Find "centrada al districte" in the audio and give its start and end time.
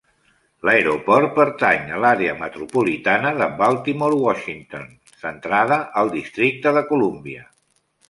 5.23-6.79